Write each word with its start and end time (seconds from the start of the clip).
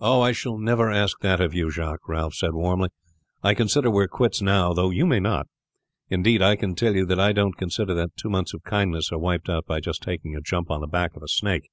"I 0.00 0.32
shall 0.32 0.58
never 0.58 0.90
ask 0.90 1.20
that 1.20 1.40
of 1.40 1.54
you, 1.54 1.70
Jacques," 1.70 2.08
Ralph 2.08 2.34
said 2.34 2.54
warmly. 2.54 2.88
"I 3.40 3.54
consider 3.54 3.88
we 3.88 4.02
are 4.02 4.08
quits 4.08 4.42
now, 4.42 4.72
though 4.72 4.90
you 4.90 5.06
may 5.06 5.20
not. 5.20 5.46
Indeed, 6.10 6.42
I 6.42 6.56
can 6.56 6.74
tell 6.74 6.96
you 6.96 7.06
that 7.06 7.20
I 7.20 7.30
don't 7.32 7.56
consider 7.56 7.94
that 7.94 8.16
two 8.16 8.30
months 8.30 8.52
of 8.52 8.64
kindness 8.64 9.12
are 9.12 9.18
wiped 9.20 9.48
out 9.48 9.64
by 9.66 9.78
just 9.78 10.02
taking 10.02 10.34
a 10.34 10.40
jump 10.40 10.72
on 10.72 10.80
to 10.80 10.86
the 10.86 10.90
back 10.90 11.14
of 11.14 11.22
a 11.22 11.28
snake." 11.28 11.70